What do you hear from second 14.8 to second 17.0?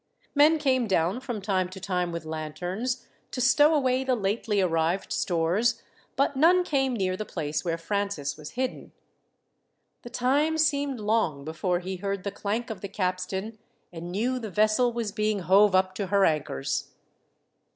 was being hove up to her anchors.